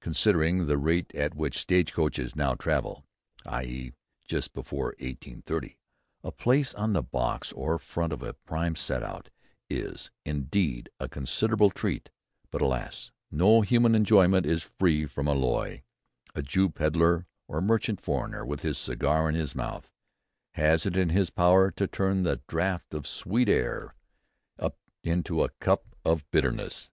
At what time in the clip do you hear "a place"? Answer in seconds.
6.24-6.74